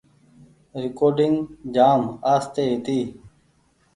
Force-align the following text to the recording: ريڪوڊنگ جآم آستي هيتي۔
ريڪوڊنگ 0.83 1.35
جآم 1.75 2.01
آستي 2.33 2.61
هيتي۔ 2.69 2.99